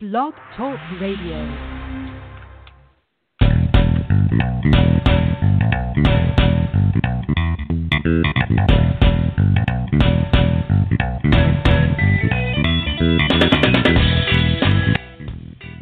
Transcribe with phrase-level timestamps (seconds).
[0.00, 1.36] Blog Talk Radio.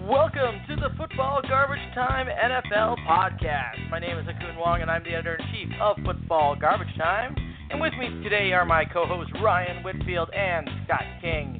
[0.03, 3.89] Welcome to the Football Garbage Time NFL podcast.
[3.89, 6.89] My name is Ha Kung Wong, and I'm the editor in chief of Football Garbage
[6.99, 7.37] Time.
[7.71, 11.58] And with me today are my co hosts Ryan Whitfield and Scott King.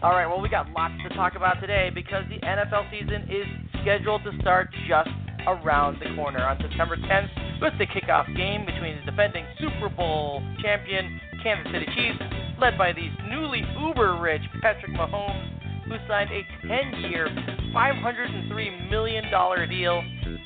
[0.00, 3.46] All right, well, we got lots to talk about today because the NFL season is
[3.82, 5.10] scheduled to start just
[5.44, 10.40] around the corner on September 10th with the kickoff game between the defending Super Bowl
[10.62, 12.22] champion Kansas City Chiefs,
[12.60, 17.26] led by the newly uber rich Patrick Mahomes, who signed a 10 year,
[17.74, 19.24] $503 million
[19.68, 20.02] deal,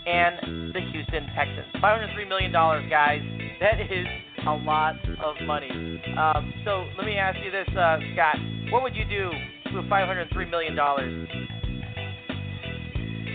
[0.06, 1.68] and the Houston Texans.
[1.76, 3.20] $503 million, guys.
[3.60, 4.06] That is
[4.46, 5.70] a lot of money.
[6.18, 8.36] Um, so let me ask you this, uh, Scott.
[8.70, 9.30] What would you do
[9.74, 10.78] with $503 million?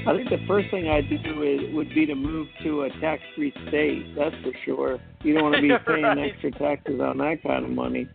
[0.08, 3.54] I think the first thing I'd do is, would be to move to a tax-free
[3.68, 4.16] state.
[4.16, 5.00] That's for sure.
[5.22, 6.32] You don't want to be paying Right.
[6.32, 8.08] extra taxes on that kind of money.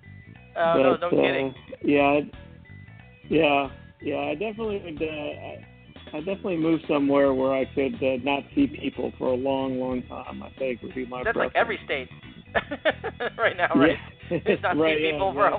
[0.56, 1.54] Uh, no, but, no uh, kidding.
[1.82, 2.32] Yeah, I'd-
[3.28, 3.70] yeah,
[4.02, 4.16] yeah.
[4.18, 5.00] I definitely would.
[5.02, 9.78] Uh, I, definitely move somewhere where I could uh, not see people for a long,
[9.80, 10.42] long time.
[10.42, 11.22] I think would be my.
[11.24, 12.08] That's like every state
[13.38, 13.96] right now, right?
[14.30, 14.38] Yeah.
[14.46, 15.54] It's not right, seeing yeah, people for a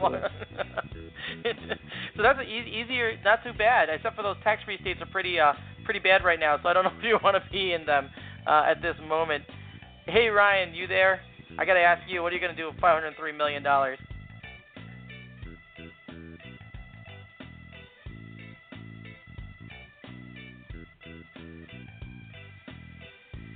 [1.46, 1.78] exactly.
[2.16, 3.90] so that's e- easier, not too bad.
[3.90, 5.54] Except for those tax-free states are pretty, uh,
[5.86, 6.58] pretty bad right now.
[6.62, 8.10] So I don't know if you want to be in them
[8.48, 9.44] uh, at this moment.
[10.06, 11.22] Hey Ryan, you there?
[11.58, 14.00] I gotta ask you, what are you gonna do with 503 million dollars?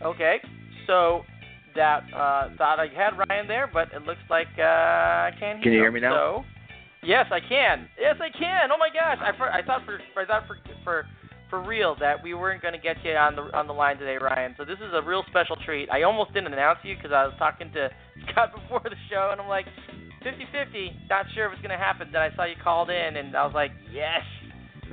[0.03, 0.38] Okay,
[0.85, 1.23] so
[1.78, 5.64] that uh, thought I had Ryan there, but it looks like uh, I can't hear.
[5.64, 6.44] Can you hear me now?
[6.44, 6.45] So,
[7.08, 7.88] yes, I can.
[8.00, 8.70] Yes, I can.
[8.72, 11.05] Oh my gosh, I, for, I thought for I thought for for
[11.50, 14.17] for real that we weren't going to get you on the on the line today,
[14.17, 14.55] Ryan.
[14.58, 15.89] So this is a real special treat.
[15.89, 17.89] I almost didn't announce you because I was talking to
[18.31, 19.65] Scott before the show, and I'm like,
[20.26, 22.09] 50-50, not sure if it's going to happen.
[22.11, 24.26] Then I saw you called in, and I was like, yes.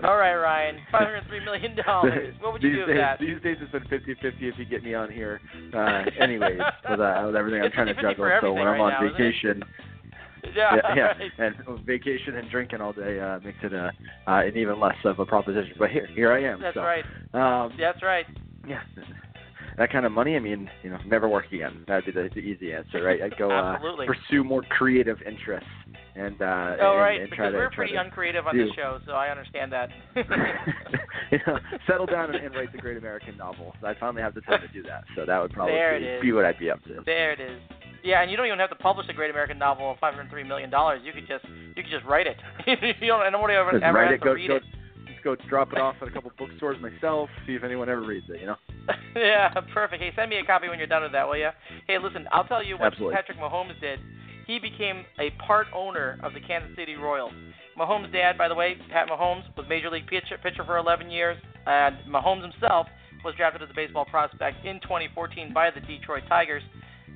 [0.02, 2.34] All right, Ryan, 503 million dollars.
[2.40, 3.20] What would you do with days, that?
[3.20, 5.40] These days it's been 50-50 if you get me on here.
[5.72, 8.38] Uh, anyways, with, uh, with everything I'm trying to juggle.
[8.40, 9.62] So when I'm right on now, vacation,
[10.54, 11.32] Yeah, yeah, yeah, right.
[11.38, 13.90] and vacation and drinking all day uh, makes it uh,
[14.26, 15.74] uh, an even less of a proposition.
[15.78, 16.60] But here, here I am.
[16.60, 17.04] That's so, right.
[17.32, 18.26] Um, That's right.
[18.68, 18.82] yeah,
[19.78, 20.36] that kind of money.
[20.36, 21.84] I mean, you know, never work again.
[21.88, 23.20] That'd be the, the easy answer, right?
[23.22, 25.68] I'd go uh, pursue more creative interests
[26.16, 27.20] and uh, Oh, and, right.
[27.20, 29.90] and because try to we're pretty uncreative on this show, so I understand that.
[31.30, 33.74] you know, settle down and, and write the great American novel.
[33.82, 36.44] I finally have the time to do that, so that would probably be, be what
[36.44, 37.00] I'd be up to.
[37.04, 37.60] there it is.
[38.04, 40.68] Yeah, and you don't even have to publish a great American novel of 503 million
[40.68, 41.00] dollars.
[41.02, 42.36] You could just you could just write it.
[43.00, 43.24] you don't.
[43.24, 44.62] And nobody ever, Just ever has it, to go, read go, it.
[45.24, 47.28] Go drop it off at a couple bookstores myself.
[47.46, 48.40] See if anyone ever reads it.
[48.40, 48.56] You know.
[49.16, 50.02] yeah, perfect.
[50.02, 51.48] Hey, send me a copy when you're done with that, will you?
[51.88, 53.16] Hey, listen, I'll tell you what Absolutely.
[53.16, 53.98] Patrick Mahomes did.
[54.46, 57.32] He became a part owner of the Kansas City Royals.
[57.78, 61.36] Mahomes' dad, by the way, Pat Mahomes, was major league pitcher, pitcher for 11 years,
[61.66, 62.86] and Mahomes himself
[63.24, 66.62] was drafted as a baseball prospect in 2014 by the Detroit Tigers.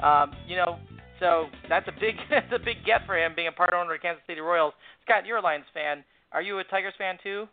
[0.02, 0.78] Um, you know,
[1.20, 4.00] so that's a big that's a big get for him being a part owner of
[4.00, 4.72] Kansas City Royals.
[5.04, 6.02] Scott, you're a Lions fan.
[6.32, 7.46] Are you a Tigers fan too,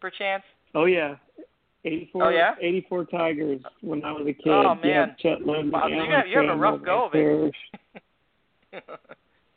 [0.00, 0.42] perchance?
[0.74, 1.16] Oh yeah.
[1.84, 2.54] 84, Oh, yeah?
[2.60, 4.48] 84 Tigers when I was a kid.
[4.48, 4.84] Oh, man.
[4.84, 7.54] Yeah, Chet Lemon, Wow, so you got- you're having a rough go of it.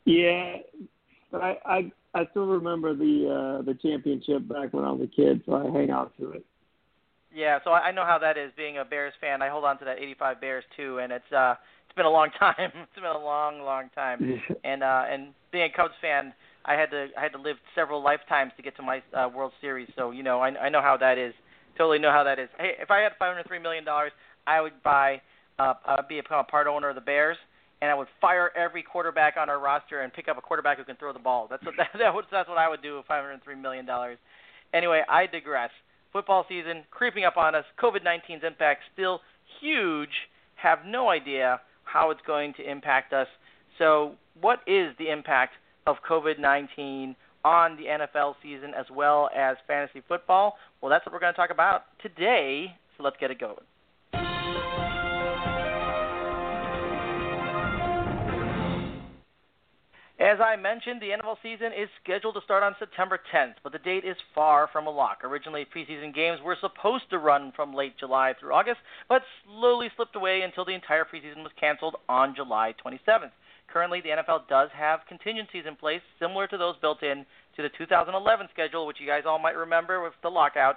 [0.06, 0.56] Yeah,
[1.32, 5.06] but I, I I still remember the uh the championship back when I was a
[5.16, 6.44] kid, so I hang on to it.
[7.34, 9.40] Yeah, so I I know how that is being a Bears fan.
[9.40, 11.54] I hold on to that 85 Bears too, and it's uh
[11.86, 12.54] it's been a long time.
[12.74, 14.42] It's been a long, long time.
[14.62, 18.02] And uh and being a Cubs fan, I had to I had to live several
[18.02, 19.88] lifetimes to get to my uh, World Series.
[19.96, 21.34] So you know I I know how that is.
[21.76, 22.48] Totally know how that is.
[22.58, 24.12] Hey, if I had 503 million dollars,
[24.46, 25.20] I would buy
[25.58, 27.36] uh I'd be a, part owner of the Bears.
[27.82, 30.84] And I would fire every quarterback on our roster and pick up a quarterback who
[30.84, 31.48] can throw the ball.
[31.50, 34.16] That's what that, that was, that's what I would do with 503 million dollars.
[34.72, 35.70] Anyway, I digress.
[36.12, 37.64] Football season creeping up on us.
[37.82, 39.20] COVID 19's impact still
[39.60, 40.10] huge.
[40.54, 43.26] Have no idea how it's going to impact us.
[43.78, 45.54] So, what is the impact
[45.86, 50.56] of COVID 19 on the NFL season as well as fantasy football?
[50.80, 52.74] Well, that's what we're going to talk about today.
[52.96, 53.56] So, let's get it going.
[60.20, 63.78] As I mentioned, the NFL season is scheduled to start on September 10th, but the
[63.80, 65.18] date is far from a lock.
[65.24, 68.78] Originally, preseason games were supposed to run from late July through August,
[69.08, 73.32] but slowly slipped away until the entire preseason was canceled on July 27th.
[73.72, 77.26] Currently, the NFL does have contingencies in place similar to those built in
[77.56, 80.76] to the 2011 schedule, which you guys all might remember with the lockout.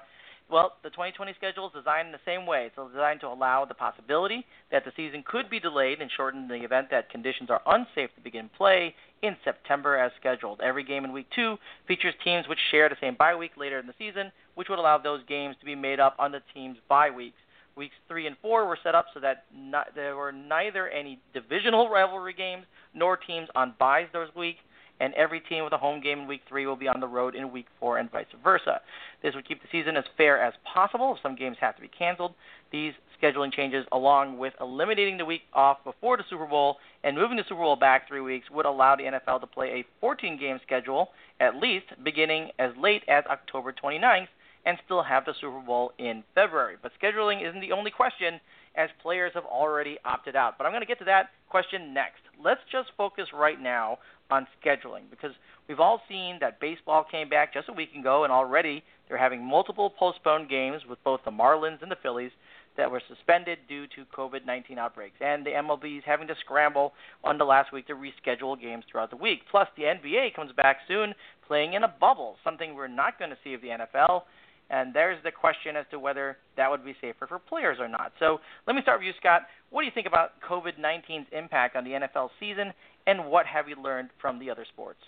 [0.49, 2.67] Well, the 2020 schedule is designed in the same way.
[2.67, 6.59] It's designed to allow the possibility that the season could be delayed and shortened in
[6.59, 10.61] the event that conditions are unsafe to begin play in September as scheduled.
[10.61, 13.87] Every game in week two features teams which share the same bye week later in
[13.87, 17.09] the season, which would allow those games to be made up on the team's bye
[17.09, 17.37] weeks.
[17.77, 21.89] Weeks three and four were set up so that not, there were neither any divisional
[21.89, 24.59] rivalry games nor teams on byes those weeks
[24.99, 27.35] and every team with a home game in week three will be on the road
[27.35, 28.81] in week four and vice versa.
[29.21, 31.87] This would keep the season as fair as possible if some games have to be
[31.87, 32.33] canceled.
[32.71, 37.37] These scheduling changes, along with eliminating the week off before the Super Bowl and moving
[37.37, 40.59] the Super Bowl back three weeks, would allow the NFL to play a 14 game
[40.65, 41.09] schedule,
[41.39, 44.27] at least beginning as late as October 29th,
[44.67, 46.75] and still have the Super Bowl in February.
[46.81, 48.41] But scheduling isn't the only question,
[48.75, 50.57] as players have already opted out.
[50.57, 52.19] But I'm going to get to that question next.
[52.43, 53.97] Let's just focus right now
[54.29, 55.31] on scheduling because
[55.69, 59.41] we've all seen that baseball came back just a week ago and already they're having
[59.41, 62.31] multiple postponed games with both the Marlins and the Phillies
[62.75, 65.15] that were suspended due to COVID-19 outbreaks.
[65.21, 66.91] And the MLB is having to scramble
[67.23, 69.39] on the last week to reschedule games throughout the week.
[69.49, 71.15] Plus, the NBA comes back soon
[71.47, 74.23] playing in a bubble, something we're not going to see of the NFL.
[74.69, 78.11] And there's the question as to whether that would be safer for players or not.
[78.19, 79.43] So let me start with you, Scott.
[79.69, 82.73] What do you think about COVID 19's impact on the NFL season
[83.05, 84.99] and what have you learned from the other sports?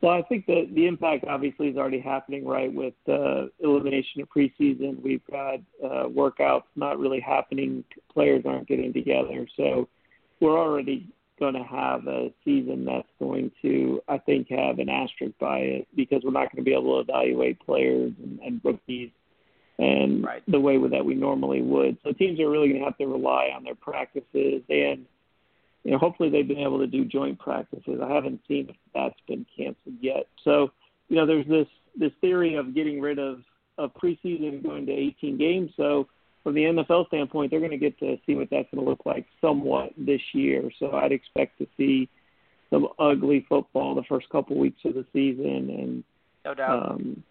[0.00, 2.72] Well, I think the the impact obviously is already happening, right?
[2.72, 7.84] With uh, elimination of preseason, we've got uh, workouts not really happening.
[8.10, 9.88] Players aren't getting together, so
[10.40, 11.08] we're already
[11.40, 15.88] going to have a season that's going to, I think, have an asterisk by it
[15.96, 19.10] because we're not going to be able to evaluate players and, and rookies
[19.78, 20.42] and right.
[20.46, 21.96] the way that we normally would.
[22.04, 25.06] So teams are really going to have to rely on their practices and
[25.84, 28.00] you know, hopefully they've been able to do joint practices.
[28.02, 30.26] I haven't seen if that's been canceled yet.
[30.44, 30.72] So,
[31.08, 31.66] you know, there's this
[31.98, 33.40] this theory of getting rid of
[33.78, 35.70] of preseason going to 18 games.
[35.76, 36.06] So,
[36.42, 39.04] from the NFL standpoint, they're going to get to see what that's going to look
[39.04, 40.70] like somewhat this year.
[40.78, 42.08] So, I'd expect to see
[42.70, 46.04] some ugly football the first couple weeks of the season, and
[46.44, 47.22] no doubt, um,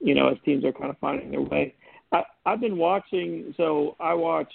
[0.00, 1.74] you know, as teams are kind of finding their way.
[2.12, 3.54] I, I've been watching.
[3.56, 4.52] So, I watch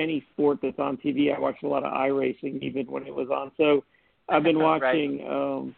[0.00, 1.34] any sport that's on TV.
[1.34, 3.52] I watched a lot of iRacing even when it was on.
[3.56, 3.84] So
[4.28, 5.56] I've been watching right.
[5.56, 5.74] um,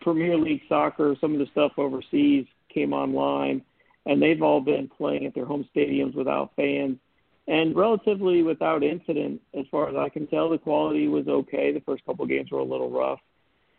[0.00, 1.16] Premier League soccer.
[1.20, 3.62] Some of the stuff overseas came online,
[4.06, 6.98] and they've all been playing at their home stadiums without fans
[7.46, 9.40] and relatively without incident.
[9.58, 11.72] As far as I can tell, the quality was okay.
[11.72, 13.20] The first couple of games were a little rough.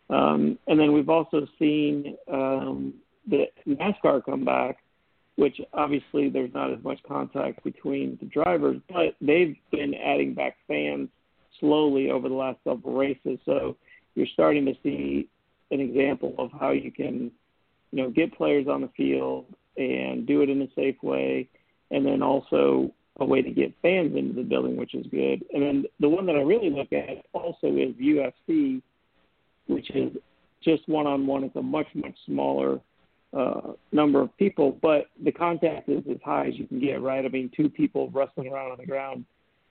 [0.09, 2.93] Um, and then we've also seen um,
[3.27, 4.77] the NASCAR come back
[5.35, 10.55] which obviously there's not as much contact between the drivers, but they've been adding back
[10.67, 11.09] fans
[11.59, 13.37] slowly over the last several races.
[13.45, 13.75] So
[14.15, 15.27] you're starting to see
[15.71, 17.31] an example of how you can,
[17.91, 19.45] you know, get players on the field
[19.77, 21.49] and do it in a safe way,
[21.91, 25.43] and then also a way to get fans into the building, which is good.
[25.53, 28.81] And then the one that I really look at also is UFC,
[29.67, 30.11] which is
[30.63, 31.43] just one on one.
[31.43, 32.79] It's a much much smaller
[33.35, 37.25] uh, number of people, but the contact is as high as you can get, right?
[37.25, 39.25] I mean, two people wrestling around on the ground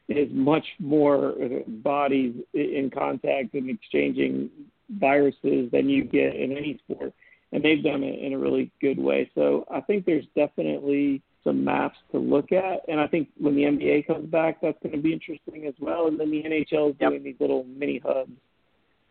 [0.08, 4.50] is much more uh, bodies in contact and exchanging
[4.90, 7.12] viruses than you get in any sport.
[7.54, 9.30] And they've done it in a really good way.
[9.36, 12.80] So I think there's definitely some maps to look at.
[12.88, 16.08] And I think when the NBA comes back, that's going to be interesting as well.
[16.08, 17.10] And then the NHL is yep.
[17.10, 18.32] doing these little mini hubs.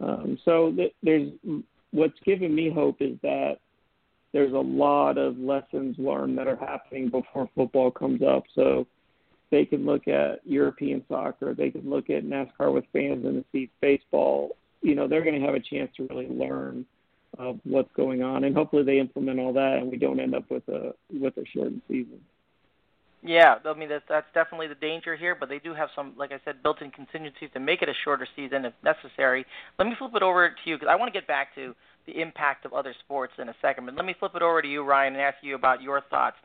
[0.01, 1.31] Um, so th- there's
[1.91, 3.59] what's given me hope is that
[4.33, 8.43] there's a lot of lessons learned that are happening before football comes up.
[8.55, 8.85] So
[9.51, 13.45] they can look at European soccer, they can look at NASCAR with fans in the
[13.53, 14.57] seats, baseball.
[14.81, 16.85] You know, they're going to have a chance to really learn
[17.37, 20.49] of what's going on, and hopefully they implement all that, and we don't end up
[20.49, 22.19] with a with a shortened season.
[23.25, 26.31] Yeah, I mean that's that's definitely the danger here, but they do have some, like
[26.31, 29.45] I said, built-in contingencies to make it a shorter season if necessary.
[29.79, 31.73] Let me flip it over to you because I want to get back to
[32.05, 33.85] the impact of other sports in a second.
[33.85, 36.35] But let me flip it over to you, Ryan, and ask you about your thoughts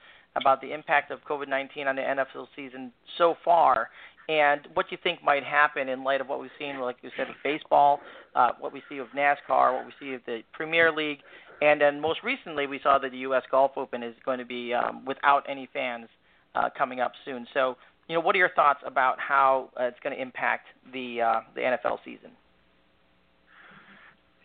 [0.40, 3.88] about the impact of COVID 19 on the NFL season so far
[4.28, 7.28] and what you think might happen in light of what we've seen, like you said,
[7.28, 8.00] with baseball,
[8.34, 11.20] uh, what we see with NASCAR, what we see with the Premier League,
[11.62, 13.42] and then most recently we saw that the U.S.
[13.50, 16.08] Golf Open is going to be um, without any fans
[16.54, 17.46] uh, coming up soon.
[17.54, 17.76] So,
[18.06, 21.40] you know, what are your thoughts about how uh, it's going to impact the uh,
[21.54, 22.30] the NFL season?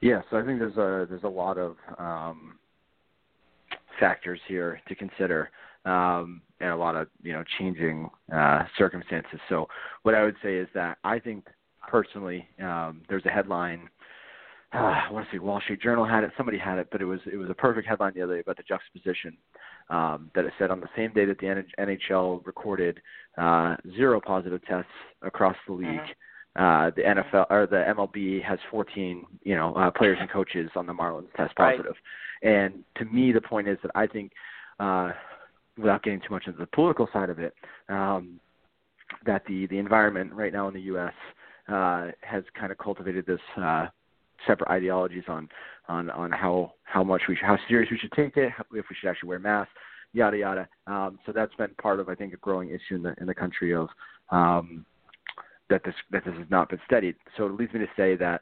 [0.01, 2.57] Yes, I think there's a there's a lot of um,
[3.99, 5.49] factors here to consider,
[5.85, 9.39] um, and a lot of you know changing uh, circumstances.
[9.49, 9.67] So
[10.03, 11.45] what I would say is that I think
[11.87, 13.89] personally, um, there's a headline.
[14.73, 16.31] Uh, I want to say Wall Street Journal had it.
[16.35, 18.57] Somebody had it, but it was it was a perfect headline the other day about
[18.57, 19.37] the juxtaposition
[19.89, 22.99] um, that it said on the same day that the NHL recorded
[23.37, 25.87] uh, zero positive tests across the league.
[25.87, 26.11] Mm-hmm.
[26.55, 30.85] Uh, the NFL or the MLB has 14, you know, uh, players and coaches on
[30.85, 31.95] the Marlins test positive.
[32.43, 32.51] Right.
[32.51, 34.33] And to me, the point is that I think,
[34.79, 35.13] uh,
[35.77, 37.53] without getting too much into the political side of it,
[37.89, 38.39] um,
[39.25, 41.13] that the the environment right now in the U.S.
[41.67, 43.87] Uh, has kind of cultivated this uh,
[44.47, 45.49] separate ideologies on
[45.87, 48.95] on on how how much we should, how serious we should take it, if we
[48.99, 49.73] should actually wear masks,
[50.13, 50.67] yada yada.
[50.87, 53.33] Um, so that's been part of I think a growing issue in the in the
[53.33, 53.89] country of
[54.31, 54.85] um,
[55.69, 57.15] that this that this has not been studied.
[57.37, 58.41] So it leads me to say that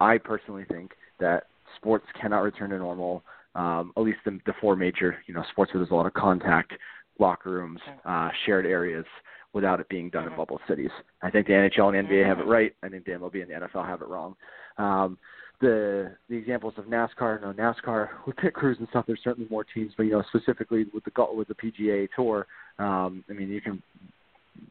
[0.00, 1.44] I personally think that
[1.76, 3.22] sports cannot return to normal.
[3.54, 6.14] Um, at least the, the four major you know sports where there's a lot of
[6.14, 6.72] contact,
[7.18, 9.04] locker rooms, uh, shared areas,
[9.52, 10.90] without it being done in bubble cities.
[11.22, 12.74] I think the NHL and NBA have it right.
[12.82, 14.34] I think the MLB and the NFL have it wrong.
[14.78, 15.18] Um,
[15.60, 19.04] the the examples of NASCAR, no NASCAR with pit crews and stuff.
[19.06, 22.46] There's certainly more teams, but you know specifically with the with the PGA Tour,
[22.78, 23.82] um, I mean you can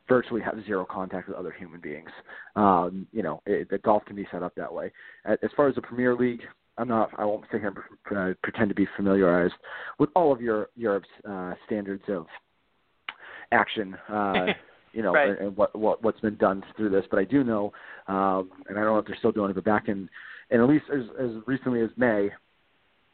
[0.07, 2.09] virtually have zero contact with other human beings.
[2.55, 4.91] Um, you know, it, the golf can be set up that way.
[5.25, 6.41] As far as the Premier League,
[6.81, 7.11] I'm not.
[7.19, 7.73] I won't sit here
[8.09, 9.53] and pretend to be familiarized
[9.99, 12.25] with all of your Europe's uh, standards of
[13.51, 13.95] action.
[14.09, 14.47] Uh,
[14.93, 15.29] you know, right.
[15.29, 17.05] and, and what what what's been done through this.
[17.11, 17.71] But I do know,
[18.07, 20.09] um, and I don't know if they're still doing it, but back in,
[20.49, 22.31] and at least as, as recently as May,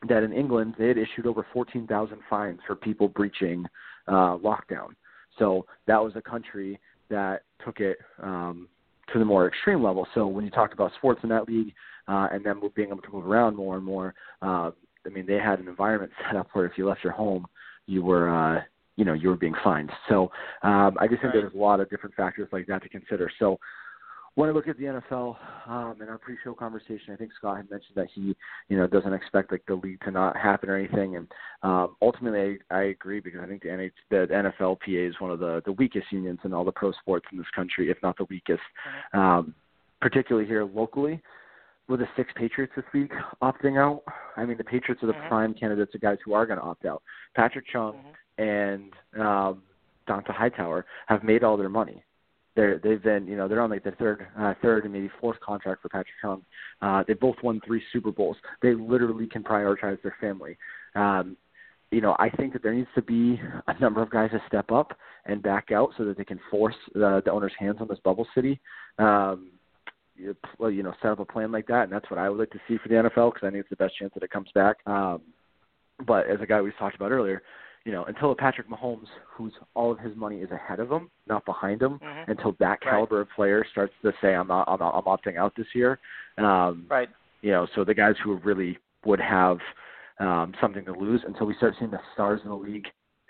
[0.08, 3.66] that in England they had issued over 14,000 fines for people breaching
[4.08, 4.92] uh, lockdown.
[5.38, 8.70] So that was a country that took it um,
[9.14, 10.08] to the more extreme level.
[10.14, 11.74] So when you talk about sports in that league
[12.08, 14.72] uh, and them being able to move around more and more, uh,
[15.06, 17.46] I mean, they had an environment set up where if you left your home,
[17.86, 18.62] you were, uh,
[18.98, 19.92] you know, you were being fined.
[20.10, 20.32] So
[20.64, 21.42] um, I just think right.
[21.42, 23.32] there's a lot of different factors like that to consider.
[23.40, 23.60] So
[24.38, 27.72] when I look at the NFL um, in our pre-show conversation, I think Scott had
[27.72, 28.36] mentioned that he,
[28.70, 31.16] you know, doesn't expect like the league to not happen or anything.
[31.16, 31.28] And
[31.64, 35.40] um, ultimately, I, I agree because I think the, NH, the NFLPA is one of
[35.40, 38.26] the the weakest unions in all the pro sports in this country, if not the
[38.26, 38.62] weakest,
[39.14, 39.56] um,
[40.02, 41.20] particularly here locally.
[41.90, 44.04] With the six Patriots this week opting out,
[44.36, 45.30] I mean the Patriots are the mm-hmm.
[45.30, 47.02] prime candidates of guys who are going to opt out.
[47.36, 47.96] Patrick Chung
[48.38, 48.44] mm-hmm.
[48.44, 49.64] and um,
[50.08, 52.04] Dont'a Hightower have made all their money
[52.58, 55.40] they're they've been you know they're on like their third uh, third and maybe fourth
[55.40, 56.42] contract for Patrick Chung.
[56.82, 58.36] Uh, they both won three Super Bowls.
[58.62, 60.58] They literally can prioritize their family.
[60.96, 61.38] Um,
[61.92, 64.72] you know, I think that there needs to be a number of guys to step
[64.72, 68.00] up and back out so that they can force the, the owner's hands on this
[68.04, 68.60] bubble city.
[68.98, 69.52] Um,
[70.18, 72.60] you know, set up a plan like that, and that's what I would like to
[72.68, 74.78] see for the NFL because I think it's the best chance that it comes back.
[74.88, 75.22] Um,
[76.06, 77.44] but as a guy we talked about earlier,
[77.88, 81.10] you know, until a Patrick Mahomes, whose all of his money is ahead of him,
[81.26, 82.30] not behind him, mm-hmm.
[82.30, 83.22] until that caliber right.
[83.22, 85.98] of player starts to say, "I'm not, I'm, not, I'm opting out this year."
[86.38, 87.08] Um, right.
[87.42, 89.60] You know, so the guys who really would have
[90.20, 92.88] um, something to lose until we start seeing the stars in the league,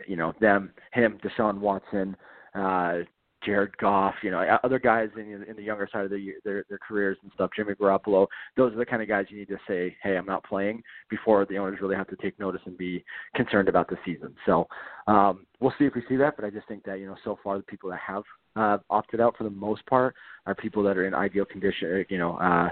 [0.08, 2.18] you know, them, him, Deshaun Watson,
[2.56, 3.02] uh,
[3.46, 6.80] Jared Goff, you know, other guys in, in the younger side of the, their their
[6.80, 7.52] careers and stuff.
[7.56, 8.28] Jimmy Garoppolo.
[8.56, 11.46] Those are the kind of guys you need to say, "Hey, I'm not playing," before
[11.46, 13.04] the owners really have to take notice and be
[13.36, 14.36] concerned about the season.
[14.46, 14.68] So
[15.08, 16.36] um, we'll see if we see that.
[16.36, 18.24] But I just think that you know, so far the people that have
[18.56, 20.16] uh, opted out for the most part
[20.46, 22.70] are people that are in ideal condition, you know, uh,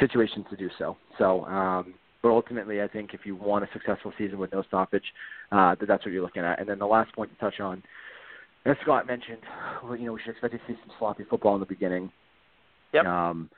[0.00, 0.96] situations to do so.
[1.18, 1.44] So.
[1.46, 5.04] Um, but ultimately, I think if you want a successful season with no stoppage,
[5.52, 6.58] uh, that that's what you're looking at.
[6.58, 7.84] And then the last point to touch on
[8.66, 9.42] as Scott mentioned,
[9.82, 12.10] well, you know, we should expect to see some sloppy football in the beginning.
[12.92, 13.04] Yep.
[13.04, 13.50] Um,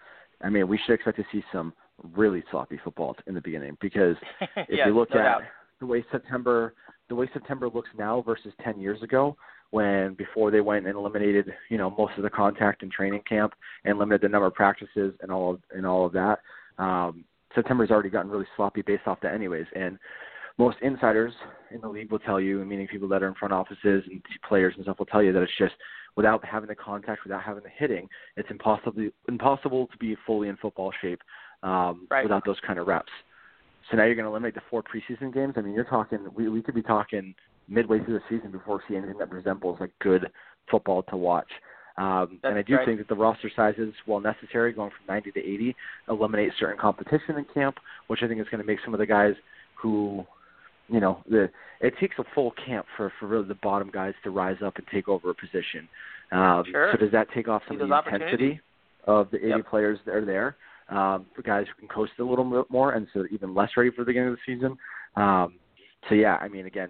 [0.42, 1.72] I mean, we should expect to see some
[2.14, 4.16] really sloppy football in the beginning because
[4.56, 5.42] if yes, you look no at doubt.
[5.80, 6.74] the way September
[7.08, 9.34] the way September looks now versus 10 years ago
[9.70, 13.54] when before they went and eliminated, you know, most of the contact in training camp
[13.84, 16.40] and limited the number of practices and all of, and all of that.
[16.78, 17.24] Um,
[17.54, 19.66] September's already gotten really sloppy based off that anyways.
[19.74, 19.98] And
[20.58, 21.32] most insiders
[21.70, 24.74] in the league will tell you, meaning people that are in front offices and players
[24.76, 25.74] and stuff will tell you that it's just
[26.16, 30.56] without having the contact, without having the hitting, it's impossible impossible to be fully in
[30.56, 31.20] football shape
[31.62, 32.24] um, right.
[32.24, 33.12] without those kind of reps.
[33.90, 35.54] So now you're going to eliminate the four preseason games.
[35.56, 37.34] I mean, you're talking we we could be talking
[37.68, 40.30] midway through the season before we see anything that resembles like good
[40.70, 41.50] football to watch.
[41.98, 42.86] Um, and I do right.
[42.86, 45.76] think that the roster sizes, while necessary, going from 90 to 80,
[46.08, 49.06] eliminate certain competition in camp, which I think is going to make some of the
[49.06, 49.34] guys
[49.74, 50.24] who
[50.88, 54.30] you know the it takes a full camp for for really the bottom guys to
[54.30, 55.88] rise up and take over a position.
[56.32, 56.92] Um, sure.
[56.92, 58.60] So does that take off some See of the intensity
[59.04, 59.66] of the 80 yep.
[59.68, 60.56] players that are there?
[60.90, 63.90] Um, for guys who can coast a little bit more, and so even less ready
[63.90, 64.76] for the beginning of the season.
[65.16, 65.56] Um,
[66.08, 66.88] so yeah, I mean, again,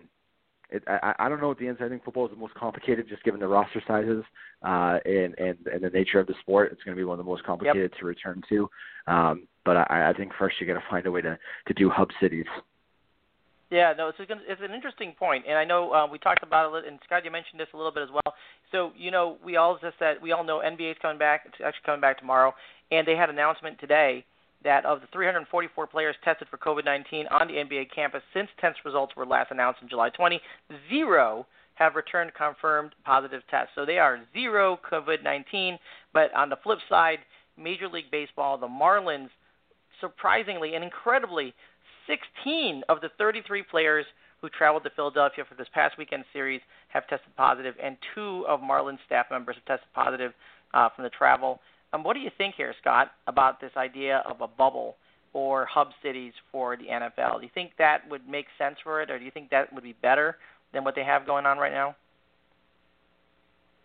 [0.71, 1.81] it, I, I don't know what the ends.
[1.83, 4.23] I think football is the most complicated, just given the roster sizes
[4.63, 6.71] uh, and and and the nature of the sport.
[6.73, 8.01] It's going to be one of the most complicated yep.
[8.01, 8.71] to return to.
[9.07, 11.89] Um, but I, I think first you got to find a way to to do
[11.89, 12.47] hub cities.
[13.71, 16.87] Yeah, no, it's, it's an interesting point, and I know uh, we talked about it,
[16.87, 18.35] and Scott, you mentioned this a little bit as well.
[18.73, 21.43] So, you know, we all just said we all know NBA is coming back.
[21.45, 22.55] It's actually coming back tomorrow,
[22.91, 24.25] and they had an announcement today
[24.65, 29.15] that of the 344 players tested for COVID-19 on the NBA campus since test results
[29.17, 30.41] were last announced in July 20,
[30.89, 33.71] zero have returned confirmed positive tests.
[33.75, 35.79] So they are zero COVID-19.
[36.13, 37.19] But on the flip side,
[37.57, 39.29] Major League Baseball, the Marlins,
[40.01, 41.55] surprisingly and incredibly,
[42.09, 44.07] 16 of the 33 players
[44.41, 48.61] who traveled to Philadelphia for this past weekend series have tested positive, and two of
[48.61, 50.33] Marlins staff members have tested positive
[50.75, 51.61] uh, from the travel.
[51.93, 54.97] Um, what do you think here, Scott, about this idea of a bubble
[55.33, 57.41] or hub cities for the NFL?
[57.41, 59.85] Do you think that would make sense for it, or do you think that would
[59.85, 60.37] be better
[60.73, 61.97] than what they have going on right now?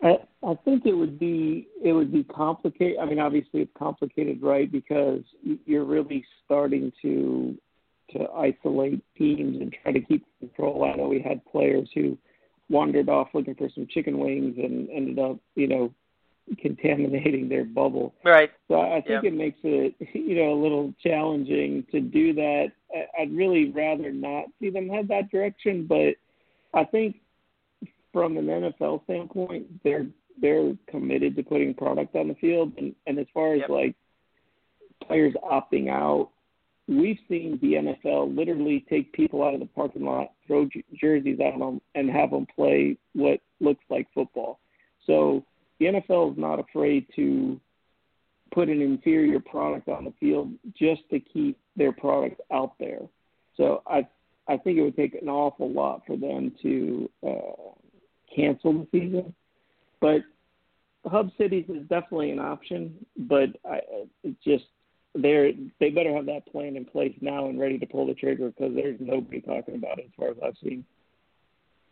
[0.03, 2.97] I, I think it would be it would be complicated.
[3.01, 4.69] I mean, obviously it's complicated, right?
[4.69, 5.21] Because
[5.65, 7.57] you're really starting to
[8.11, 10.83] to isolate teams and try to keep control.
[10.83, 12.17] I know we had players who
[12.69, 15.93] wandered off looking for some chicken wings and ended up, you know,
[16.61, 18.13] contaminating their bubble.
[18.23, 18.51] Right.
[18.67, 19.25] So I think yep.
[19.25, 22.71] it makes it you know a little challenging to do that.
[23.19, 26.15] I'd really rather not see them head that direction, but
[26.73, 27.17] I think
[28.11, 30.05] from an NFL standpoint, they're
[30.41, 33.69] they're committed to putting product on the field, and and as far as yep.
[33.69, 33.95] like
[35.07, 36.29] players opting out,
[36.87, 40.67] we've seen the NFL literally take people out of the parking lot, throw
[40.99, 44.59] jerseys at them, and have them play what looks like football.
[45.05, 45.45] So
[45.79, 47.59] the NFL is not afraid to
[48.53, 53.01] put an inferior product on the field just to keep their product out there.
[53.57, 54.07] So I
[54.47, 57.71] I think it would take an awful lot for them to uh,
[58.35, 59.33] cancel the season,
[60.01, 60.21] but
[61.05, 62.93] hub cities is definitely an option.
[63.17, 63.79] But I
[64.23, 64.65] it just
[65.15, 68.49] they're they better have that plan in place now and ready to pull the trigger
[68.49, 70.85] because there's nobody talking about it as far as I've seen.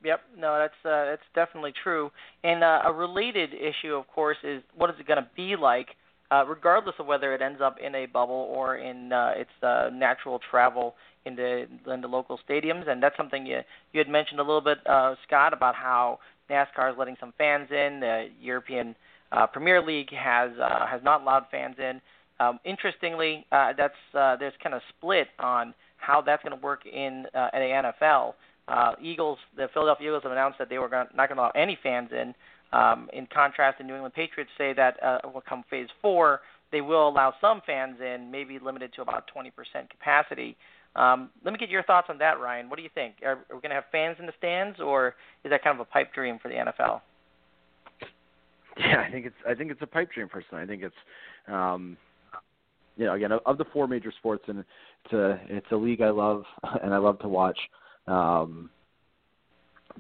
[0.04, 2.12] Yep, no, that's uh, that's definitely true.
[2.44, 5.90] And uh, a related issue, of course, is what is it going to be like,
[6.32, 9.90] uh, regardless of whether it ends up in a bubble or in uh, its uh,
[9.94, 10.96] natural travel
[11.26, 12.90] into into local stadiums.
[12.90, 13.60] And that's something you
[13.94, 16.20] you had mentioned a little bit, uh, Scott, about how
[16.50, 18.00] NASCAR is letting some fans in.
[18.00, 18.96] The European
[19.32, 22.02] uh, Premier League has uh, has not allowed fans in.
[22.42, 26.86] Um, interestingly, uh, that's uh, there's kind of split on how that's going to work
[26.86, 28.34] in uh, the NFL.
[28.68, 31.52] Uh, Eagles, the Philadelphia Eagles have announced that they were gonna, not going to allow
[31.56, 32.34] any fans in.
[32.74, 36.82] Um, in contrast, the New England Patriots say that uh, will come phase four, they
[36.82, 39.52] will allow some fans in, maybe limited to about 20%
[39.90, 40.56] capacity.
[40.96, 42.70] Um, let me get your thoughts on that, Ryan.
[42.70, 43.16] What do you think?
[43.24, 45.82] Are, are we going to have fans in the stands, or is that kind of
[45.82, 47.02] a pipe dream for the NFL?
[48.78, 50.64] Yeah, I think it's I think it's a pipe dream personally.
[50.64, 50.96] I think it's
[51.48, 51.98] um,
[52.98, 54.64] you know again of the four major sports, and
[55.06, 56.44] it's a it's a league I love
[56.84, 57.58] and I love to watch.
[58.08, 58.70] Um,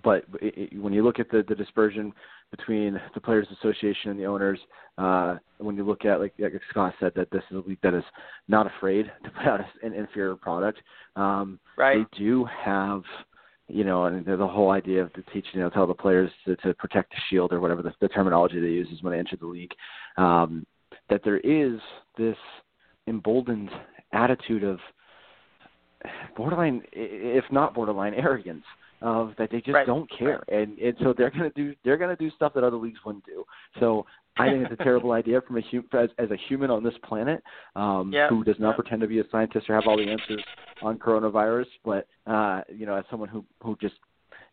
[0.03, 2.13] but it, it, when you look at the, the dispersion
[2.49, 4.59] between the Players Association and the owners,
[4.97, 7.93] uh, when you look at like, like Scott said that this is a league that
[7.93, 8.03] is
[8.47, 10.79] not afraid to put out an inferior product.
[11.15, 12.05] Um, right.
[12.11, 13.03] They do have,
[13.67, 16.55] you know, and the whole idea of the teaching, you know, tell the players to,
[16.57, 19.37] to protect the shield or whatever the, the terminology they use is when they enter
[19.37, 19.73] the league.
[20.17, 20.65] Um,
[21.09, 21.79] that there is
[22.17, 22.37] this
[23.07, 23.69] emboldened
[24.13, 24.79] attitude of
[26.35, 28.63] borderline, if not borderline, arrogance
[29.01, 29.87] of that they just right.
[29.87, 32.99] don't care, and and so they're gonna do they're gonna do stuff that other leagues
[33.05, 33.43] wouldn't do.
[33.79, 34.05] So
[34.37, 36.93] I think it's a terrible idea from a hum, as, as a human on this
[37.03, 37.43] planet
[37.75, 38.29] um, yep.
[38.29, 38.75] who does not yep.
[38.77, 40.43] pretend to be a scientist or have all the answers
[40.83, 43.95] on coronavirus, but uh, you know, as someone who who just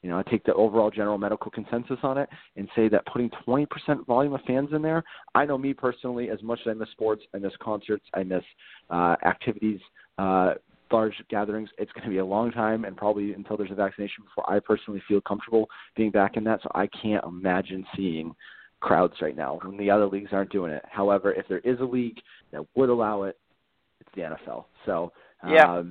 [0.03, 3.31] you know, I take the overall general medical consensus on it and say that putting
[3.47, 3.67] 20%
[4.07, 5.03] volume of fans in there,
[5.35, 8.45] I know me personally, as much as I miss sports, I miss concerts, I miss
[8.91, 9.81] uh, activities,
[10.19, 10.55] uh,
[10.93, 11.69] large gatherings.
[11.79, 14.61] It's going to be a long time and probably until there's a vaccination before I
[14.61, 16.61] personally feel comfortable being back in that.
[16.63, 18.35] So I can't imagine seeing
[18.81, 20.85] crowds right now when the other leagues aren't doing it.
[20.91, 22.19] However, if there is a league
[22.53, 23.37] that would allow it,
[24.01, 24.67] it's the NFL.
[24.87, 25.13] So
[25.47, 25.83] yeah.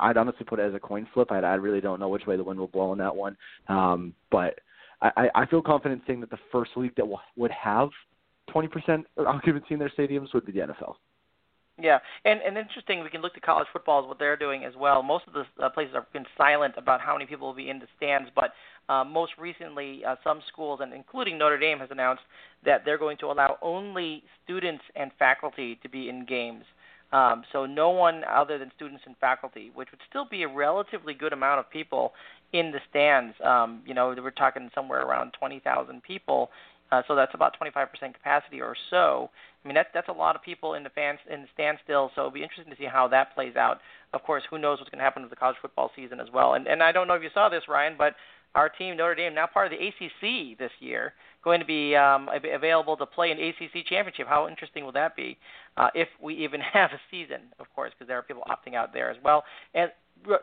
[0.00, 1.32] I'd honestly put it as a coin flip.
[1.32, 3.36] I, I really don't know which way the wind will blow on that one.
[3.68, 4.60] Um, but
[5.02, 7.90] I, I feel confident saying that the first league that would have
[8.54, 10.94] 20% occupancy in their stadiums would be the NFL.
[11.78, 13.02] Yeah, and and interesting.
[13.02, 15.02] We can look to college football as what they're doing as well.
[15.02, 17.78] Most of the uh, places have been silent about how many people will be in
[17.78, 18.52] the stands, but
[18.88, 22.22] uh, most recently, uh, some schools, and including Notre Dame, has announced
[22.64, 26.64] that they're going to allow only students and faculty to be in games.
[27.12, 31.14] Um, so no one other than students and faculty, which would still be a relatively
[31.14, 32.12] good amount of people
[32.52, 33.34] in the stands.
[33.44, 36.50] Um, you know, we're talking somewhere around 20,000 people.
[36.92, 39.30] Uh, so that's about 25% capacity or so.
[39.64, 42.12] I mean, that's that's a lot of people in the fans in the stand still.
[42.14, 43.80] So it'll be interesting to see how that plays out.
[44.12, 46.54] Of course, who knows what's going to happen with the college football season as well.
[46.54, 48.14] And and I don't know if you saw this, Ryan, but
[48.54, 51.14] our team Notre Dame now part of the ACC this year,
[51.46, 54.26] going to be um, available to play an ACC championship.
[54.26, 55.38] How interesting will that be?
[55.76, 58.92] Uh, if we even have a season, of course, because there are people opting out
[58.92, 59.44] there as well.
[59.72, 59.92] And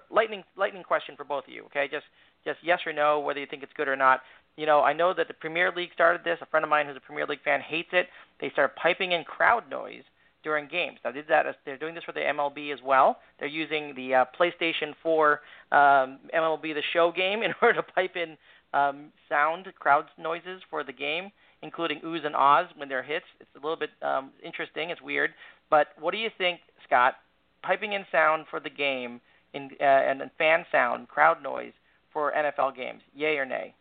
[0.09, 1.65] lightning lightning question for both of you.
[1.65, 2.05] Okay, just
[2.45, 4.21] just yes or no, whether you think it's good or not.
[4.55, 6.37] You know, I know that the Premier League started this.
[6.41, 8.07] A friend of mine who's a Premier League fan hates it.
[8.39, 10.03] They started piping in crowd noise
[10.43, 10.99] during games.
[11.03, 11.45] Now, did that?
[11.65, 13.17] They're doing this for the MLB as well.
[13.39, 18.15] They're using the uh, PlayStation 4 um, MLB The Show game in order to pipe
[18.15, 18.37] in
[18.73, 21.31] um, sound crowd noises for the game,
[21.61, 23.25] including oohs and ahs when there are hits.
[23.39, 24.89] It's a little bit um, interesting.
[24.89, 25.31] It's weird.
[25.69, 27.15] But what do you think, Scott?
[27.61, 29.21] Piping in sound for the game
[29.53, 31.71] in, uh, and fan sound, crowd noise
[32.11, 33.73] for NFL games, yay or nay?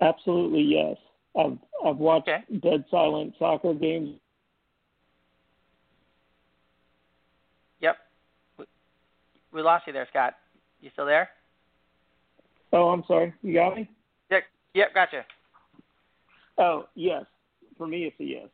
[0.00, 0.96] Absolutely yes.
[1.38, 2.42] I've I've watched okay.
[2.62, 4.16] dead silent soccer games.
[7.80, 7.96] Yep.
[9.52, 10.34] We lost you there, Scott.
[10.80, 11.30] You still there?
[12.72, 13.32] Oh, I'm sorry.
[13.42, 13.88] You got me?
[14.30, 14.42] Yep.
[14.74, 14.94] Yep.
[14.94, 15.24] Gotcha.
[16.58, 17.24] Oh yes.
[17.76, 18.48] For me, it's a yes.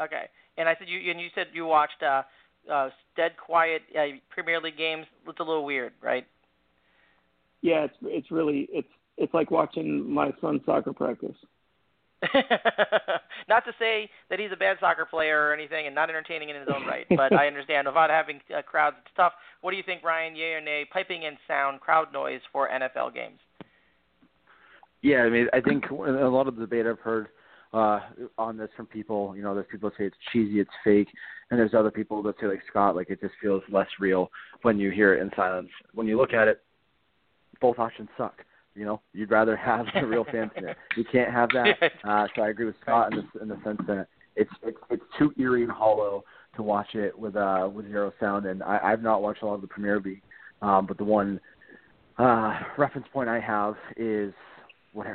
[0.00, 0.24] Okay.
[0.56, 2.22] And I said you and you said you watched uh,
[2.70, 5.06] uh, dead quiet uh, Premier League games.
[5.28, 6.26] It's a little weird, right?
[7.62, 11.36] Yeah, it's it's really it's it's like watching my son's soccer practice.
[13.48, 16.56] not to say that he's a bad soccer player or anything, and not entertaining in
[16.56, 19.32] his own right, but I understand without having uh, crowds, it's tough.
[19.60, 20.36] What do you think, Ryan?
[20.36, 20.84] Yay or nay?
[20.92, 23.38] Piping in sound, crowd noise for NFL games.
[25.02, 27.28] Yeah, I mean, I think a lot of the debate I've heard
[27.74, 28.00] uh,
[28.38, 31.08] on this from people, you know, there's people that say it's cheesy, it's fake,
[31.50, 34.30] and there's other people that say like Scott, like it just feels less real
[34.62, 35.68] when you hear it in silence.
[35.92, 36.62] When you look at it,
[37.60, 38.44] both options suck.
[38.74, 40.76] You know, you'd rather have the real fans in it.
[40.96, 41.92] You can't have that.
[42.04, 45.02] Uh, so I agree with Scott in the, in the sense that it's it's it's
[45.18, 46.24] too eerie and hollow
[46.56, 48.46] to watch it with uh with zero sound.
[48.46, 50.22] And I, I've not watched a lot of the Premier League,
[50.62, 51.40] um, but the one
[52.18, 54.32] uh, reference point I have is
[54.92, 55.06] what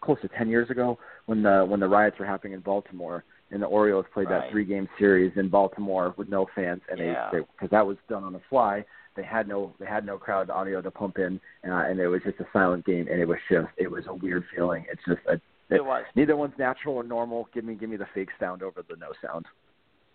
[0.00, 3.62] close to ten years ago when the when the riots were happening in Baltimore and
[3.62, 4.42] the Orioles played right.
[4.42, 7.30] that three game series in Baltimore with no fans and yeah.
[7.32, 8.84] they because that was done on the fly
[9.16, 12.22] they had no they had no crowd audio to pump in, uh, and it was
[12.24, 14.84] just a silent game, and it was just it was a weird feeling.
[14.90, 17.48] It's just a, it, it was neither one's natural or normal.
[17.54, 19.46] Give me give me the fake sound over the no sound.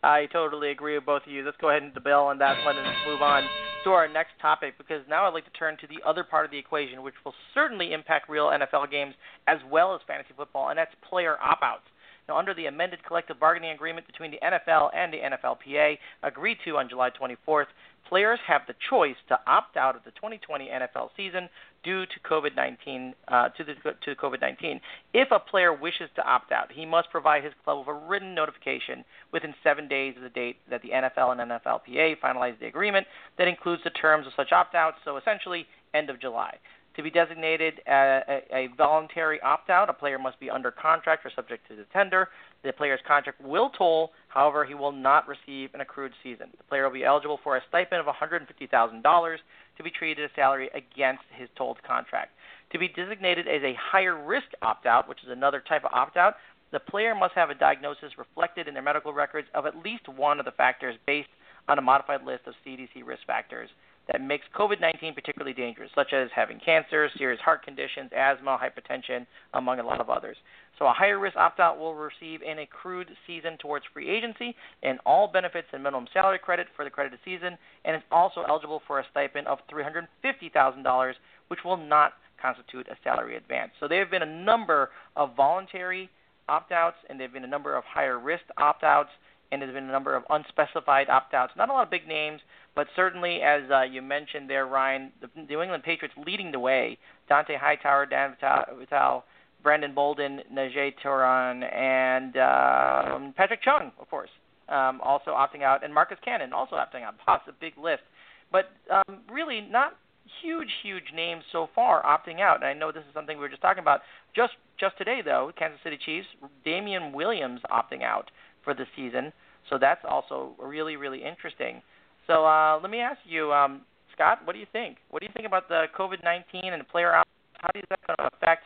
[0.01, 1.43] I totally agree with both of you.
[1.43, 3.43] Let's go ahead and debate on that one and move on
[3.83, 6.51] to our next topic because now I'd like to turn to the other part of
[6.51, 9.13] the equation, which will certainly impact real NFL games
[9.47, 11.83] as well as fantasy football, and that's player opt-outs.
[12.29, 16.77] Now, under the amended collective bargaining agreement between the NFL and the NFLPA, agreed to
[16.77, 17.65] on July 24th,
[18.07, 21.49] players have the choice to opt out of the 2020 NFL season
[21.83, 23.73] due to COVID-19 uh, to the
[24.05, 24.79] to COVID-19.
[25.13, 28.35] If a player wishes to opt out, he must provide his club with a written
[28.35, 33.07] notification within seven days of the date that the NFL and NFLPA finalize the agreement
[33.39, 34.97] that includes the terms of such opt-outs.
[35.03, 35.65] So essentially,
[35.95, 36.57] end of July.
[36.95, 41.31] To be designated a, a, a voluntary opt-out, a player must be under contract or
[41.33, 42.29] subject to the tender.
[42.63, 46.47] The player's contract will toll, however, he will not receive an accrued season.
[46.57, 49.37] The player will be eligible for a stipend of $150,000
[49.77, 52.31] to be treated as salary against his tolled contract.
[52.73, 56.17] To be designated as a higher risk opt out, which is another type of opt
[56.17, 56.35] out,
[56.71, 60.39] the player must have a diagnosis reflected in their medical records of at least one
[60.39, 61.29] of the factors based
[61.67, 63.69] on a modified list of CDC risk factors
[64.11, 69.25] that makes COVID 19 particularly dangerous, such as having cancer, serious heart conditions, asthma, hypertension,
[69.53, 70.37] among a lot of others.
[70.79, 74.99] So, a higher risk opt out will receive an accrued season towards free agency and
[75.05, 78.99] all benefits and minimum salary credit for the credited season, and is also eligible for
[78.99, 81.13] a stipend of $350,000,
[81.49, 83.71] which will not constitute a salary advance.
[83.79, 86.09] So, there have been a number of voluntary
[86.47, 89.11] opt outs, and there have been a number of higher risk opt outs
[89.51, 91.53] and there's been a number of unspecified opt-outs.
[91.57, 92.41] Not a lot of big names,
[92.75, 96.97] but certainly, as uh, you mentioned there, Ryan, the New England Patriots leading the way.
[97.29, 99.23] Dont'a Hightower, Dan Vitale,
[99.61, 104.29] Brandon Bolden, Najee Toran, and uh, Patrick Chung, of course,
[104.69, 107.15] um, also opting out, and Marcus Cannon also opting out.
[107.25, 108.03] Pops a big list,
[108.51, 109.93] but um, really not
[110.41, 112.57] huge, huge names so far opting out.
[112.57, 114.01] And I know this is something we were just talking about.
[114.35, 116.27] Just just today, though, Kansas City Chiefs,
[116.63, 118.31] Damien Williams opting out
[118.63, 119.33] for the season.
[119.69, 121.81] So that's also really, really interesting.
[122.29, 123.81] So uh, let me ask you, um,
[124.13, 124.97] Scott, what do you think?
[125.09, 127.25] What do you think about the COVID-19 and the player out?
[127.53, 128.65] How is that going to affect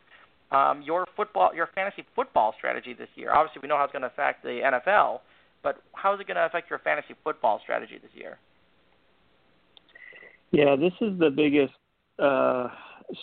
[0.51, 3.31] um, your football, your fantasy football strategy this year?
[3.33, 5.19] Obviously, we know how it's going to affect the NFL,
[5.63, 8.37] but how is it going to affect your fantasy football strategy this year?
[10.51, 11.73] Yeah, this is the biggest
[12.19, 12.67] uh,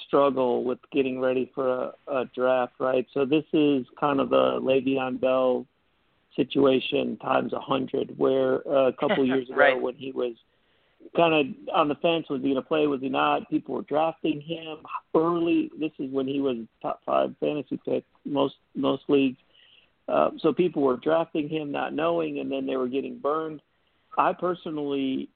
[0.06, 3.06] struggle with getting ready for a, a draft, right?
[3.12, 5.66] So this is kind of the Le'Veon Bell
[6.36, 9.80] situation times a hundred, where a couple years ago right.
[9.80, 10.34] when he was
[11.16, 13.48] kind of on the fence, was he going to play, was he not?
[13.50, 14.78] People were drafting him
[15.14, 15.70] early.
[15.78, 19.38] This is when he was top five fantasy pick most most leagues.
[20.08, 23.60] Uh, so people were drafting him not knowing, and then they were getting burned.
[24.18, 25.28] I personally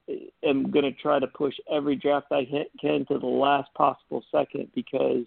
[0.42, 2.44] am going to try to push every draft I
[2.80, 5.24] can to the last possible second because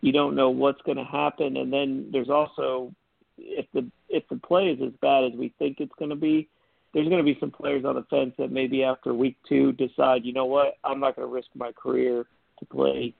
[0.00, 2.92] you don't know what's going to happen, and then there's also
[3.40, 6.48] if the if the play is as bad as we think it's going to be,
[6.92, 10.24] there's going to be some players on the fence that maybe after week two decide,
[10.24, 12.26] you know what, I'm not going to risk my career
[12.58, 13.14] to play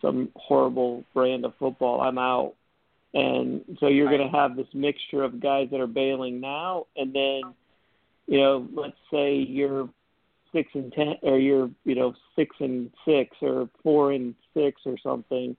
[0.00, 2.00] some horrible brand of football.
[2.00, 2.54] I'm out.
[3.14, 7.14] And so you're going to have this mixture of guys that are bailing now, and
[7.14, 7.40] then,
[8.26, 9.88] you know, let's say you're
[10.52, 14.96] six and ten, or you're, you know, six and six, or four and six, or
[15.02, 15.56] something,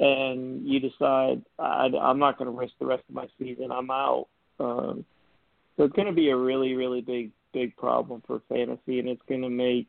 [0.00, 3.70] and you decide I, I'm not going to risk the rest of my season.
[3.70, 4.28] I'm out.
[4.58, 5.04] Um,
[5.76, 9.22] so it's going to be a really, really big, big problem for fantasy, and it's
[9.28, 9.86] going to make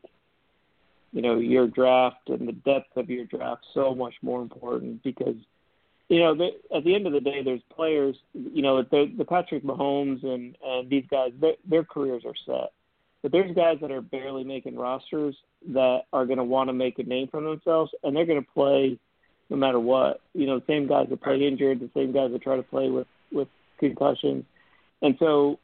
[1.12, 5.36] you know your draft and the depth of your draft so much more important because
[6.08, 8.16] you know the, at the end of the day, there's players.
[8.34, 12.72] You know the the Patrick Mahomes and and these guys, their, their careers are set.
[13.22, 15.36] But there's guys that are barely making rosters
[15.68, 18.50] that are going to want to make a name for themselves, and they're going to
[18.50, 18.98] play
[19.52, 20.20] no matter what.
[20.32, 22.88] You know, the same guys that play injured, the same guys that try to play
[22.88, 24.44] with with concussions,
[25.02, 25.58] and so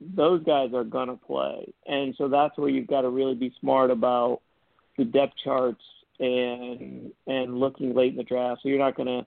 [0.00, 1.72] those guys are going to play.
[1.86, 4.40] And so that's where you've got to really be smart about
[4.98, 5.82] the depth charts
[6.20, 8.60] and and looking late in the draft.
[8.62, 9.26] So you're not going to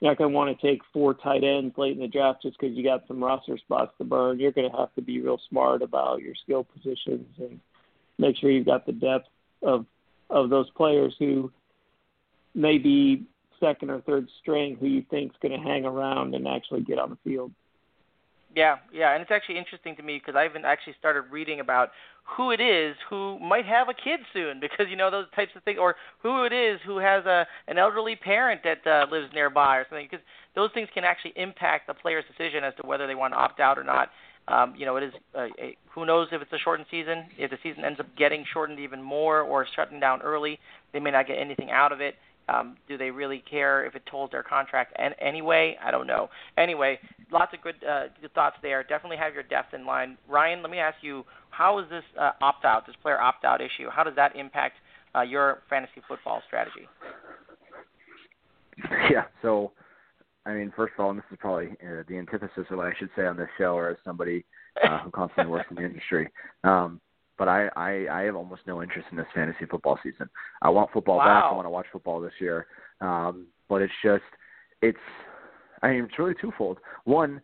[0.00, 2.74] you're not to want to take four tight ends late in the draft just because
[2.74, 4.40] you got some roster spots to burn.
[4.40, 7.60] You're going to have to be real smart about your skill positions and
[8.18, 9.28] make sure you've got the depth
[9.62, 9.84] of
[10.30, 11.52] of those players who
[12.54, 13.24] may be
[13.60, 16.98] second or third string who you think is going to hang around and actually get
[16.98, 17.52] on the field.
[18.54, 21.90] Yeah, yeah, and it's actually interesting to me because I haven't actually started reading about
[22.22, 25.62] who it is who might have a kid soon because you know those types of
[25.64, 29.78] things, or who it is who has a an elderly parent that uh, lives nearby
[29.78, 30.06] or something.
[30.08, 33.38] Because those things can actually impact the player's decision as to whether they want to
[33.38, 34.10] opt out or not.
[34.46, 37.24] Um, you know, it is uh, a, who knows if it's a shortened season.
[37.38, 40.60] If the season ends up getting shortened even more or shutting down early,
[40.92, 42.14] they may not get anything out of it.
[42.48, 45.78] Um, do they really care if it tolls their contract and anyway?
[45.82, 46.28] I don't know.
[46.58, 46.98] Anyway,
[47.32, 48.82] lots of good, uh, good thoughts there.
[48.82, 50.18] Definitely have your depth in line.
[50.28, 53.60] Ryan, let me ask you, how is this uh, opt out, this player opt out
[53.60, 53.88] issue?
[53.90, 54.76] How does that impact
[55.14, 56.88] uh, your fantasy football strategy?
[59.10, 59.24] Yeah.
[59.40, 59.70] So,
[60.46, 62.92] I mean, first of all, and this is probably uh, the antithesis of what I
[62.98, 64.44] should say on this show, or as somebody
[64.82, 66.28] uh, who constantly works in the industry.
[66.64, 67.00] Um,
[67.38, 70.28] but I, I I have almost no interest in this fantasy football season.
[70.62, 71.24] I want football wow.
[71.24, 71.44] back.
[71.44, 72.66] I want to watch football this year.
[73.00, 74.22] Um, but it's just
[74.82, 74.98] it's
[75.82, 76.78] I mean it's really twofold.
[77.04, 77.40] One,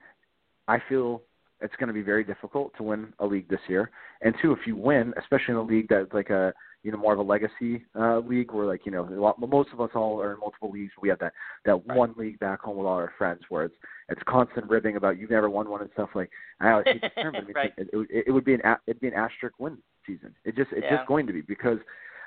[0.69, 1.23] I feel
[1.61, 3.91] it's going to be very difficult to win a league this year,
[4.23, 7.13] and two, if you win, especially in a league that's like a you know more
[7.13, 10.21] of a legacy uh, league where like you know a lot, most of us all
[10.21, 10.93] are in multiple leagues.
[11.01, 11.33] We have that
[11.67, 11.97] that right.
[11.97, 13.75] one league back home with all our friends where it's
[14.09, 16.31] it's constant ribbing about you've never won one and stuff like.
[16.61, 17.73] I always hate the term, but right.
[17.77, 20.35] it, it, it, it would be an it'd be an asterisk win season.
[20.45, 20.97] It just it's yeah.
[20.97, 21.79] just going to be because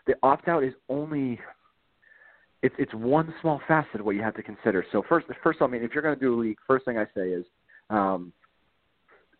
[0.05, 1.39] the opt out is only
[2.61, 4.85] it's it's one small facet of what you have to consider.
[4.91, 7.05] So first first I mean if you're going to do a league, first thing I
[7.15, 7.45] say is
[7.89, 8.31] um,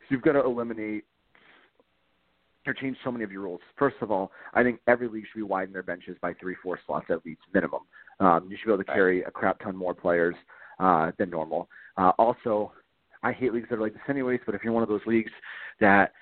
[0.09, 1.05] you've got to eliminate
[2.65, 3.59] or change so many of your rules.
[3.77, 6.79] First of all, I think every league should be widen their benches by three, four
[6.85, 7.81] slots at least minimum.
[8.19, 10.35] Um, you should be able to carry a crap ton more players
[10.79, 11.67] uh, than normal.
[11.97, 12.71] Uh, also,
[13.21, 15.31] I hate leagues that are like this anyways, but if you're one of those leagues
[15.79, 16.13] that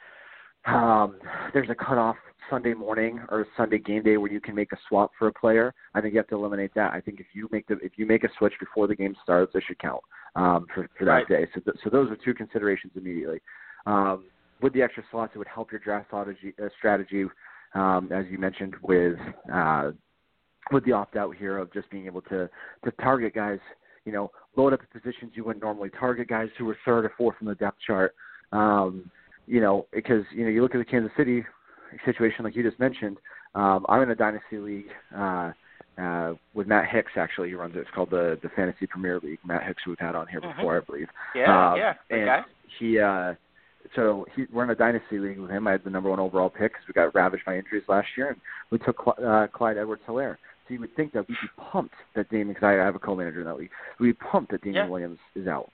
[0.66, 1.18] um,
[1.54, 2.16] there's a cutoff
[2.50, 5.74] Sunday morning or Sunday game day where you can make a swap for a player,
[5.94, 6.92] I think you have to eliminate that.
[6.92, 9.54] I think if you make the if you make a switch before the game starts,
[9.56, 10.02] it should count
[10.36, 11.28] um, for for that right.
[11.28, 11.48] day.
[11.54, 13.40] So th- so those are two considerations immediately.
[13.86, 14.26] Um,
[14.62, 17.26] with the extra slots, it would help your draft strategy, uh, strategy
[17.74, 19.18] um, as you mentioned, with
[19.52, 19.92] uh,
[20.72, 22.50] with the opt out here of just being able to
[22.84, 23.60] to target guys,
[24.06, 27.14] you know, load up the positions you wouldn't normally target guys who were third or
[27.18, 28.14] fourth in the depth chart.
[28.52, 29.10] Um,
[29.48, 31.44] you know, because you know you look at the Kansas City
[32.06, 33.18] situation like you just mentioned.
[33.56, 34.86] Um, I'm in a dynasty league
[35.18, 35.52] uh,
[35.98, 37.12] uh, with Matt Hicks.
[37.18, 37.80] Actually, he runs it.
[37.80, 39.40] It's called the the Fantasy Premier League.
[39.46, 40.56] Matt Hicks, who we've had on here Mhm.
[40.56, 41.10] before, I believe.
[41.36, 42.46] Yeah, Um, yeah, and guy.
[42.80, 43.34] he uh
[43.96, 45.68] so he, we're in a dynasty league with him.
[45.68, 48.30] I had the number one overall pick because we got ravaged by injuries last year,
[48.30, 48.38] and
[48.70, 50.38] we took Cl- uh, Clyde Edwards-Helaire.
[50.68, 53.40] So you would think that we'd be pumped that Damien, because I have a co-manager
[53.40, 54.90] in that league, we'd be pumped that Damien Yeah.
[54.90, 55.70] Williams is out.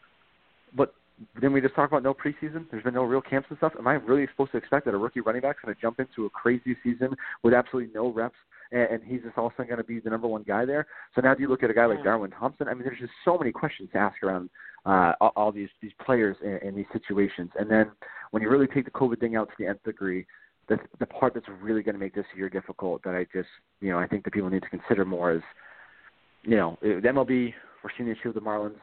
[0.75, 0.93] But
[1.39, 2.65] then we just talk about no preseason.
[2.71, 3.73] There's been no real camps and stuff.
[3.77, 6.25] Am I really supposed to expect that a rookie running back's going to jump into
[6.25, 8.37] a crazy season with absolutely no reps
[8.71, 10.65] and, and he's just all of a sudden going to be the number one guy
[10.65, 10.87] there.
[11.15, 12.03] So now do you look at a guy like.
[12.03, 12.67] Darwin Thompson?
[12.67, 14.49] I mean, there's just so many questions to ask around
[14.87, 17.51] uh, all, all these these players in, in these situations.
[17.59, 17.91] And then
[18.31, 20.25] when you really take the COVID thing out to the nth degree,
[20.69, 23.49] the the part that's really going to make this year difficult that I just
[23.81, 25.43] you know I think that people need to consider more is
[26.43, 28.79] you know the MLB we're seeing the issue with the Marlins.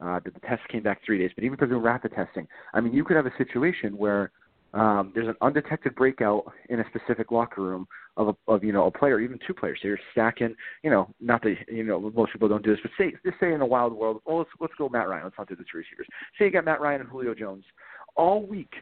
[0.00, 2.48] Uh, the, the test came back three days, but even if they're doing rapid testing,
[2.74, 4.32] I mean, you could have a situation where
[4.74, 8.86] um, there's an undetected breakout in a specific locker room of a, of you know
[8.86, 9.78] a player, even two players.
[9.80, 12.90] So you're stacking, you know, not that you know most people don't do this, but
[12.98, 15.24] say just say in a wild world, well let's let's go Matt Ryan.
[15.24, 16.06] Let's not do the two receivers.
[16.38, 17.64] Say you got Matt Ryan and Julio Jones
[18.16, 18.74] all week.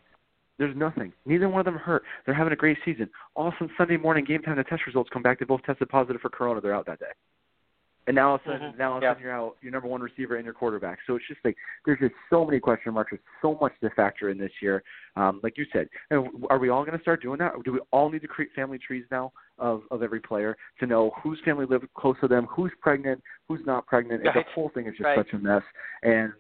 [0.59, 1.13] There's nothing.
[1.27, 2.05] Neither one of them hurt.
[2.25, 3.11] They're having a great season.
[3.35, 5.39] All of a sudden, Sunday morning game time, the test results come back.
[5.39, 6.61] They both tested positive for corona.
[6.61, 7.07] They're out that day.
[8.07, 8.79] And now all of a sudden, Mhm.
[8.79, 9.11] now all of a Yeah.
[9.13, 10.99] sudden you're out your number one receiver and your quarterback.
[11.07, 13.11] So it's just like there's just so many question marks.
[13.11, 14.83] There's so much to factor in this year.
[15.15, 17.55] Um, like you said, and are we all going to start doing that?
[17.55, 20.87] Or do we all need to create family trees now of of every player to
[20.87, 24.27] know whose family lives close to them, who's pregnant, who's not pregnant?
[24.27, 24.47] And Right.
[24.47, 25.17] the whole thing is just Right.
[25.19, 25.63] such a mess.
[26.03, 26.33] And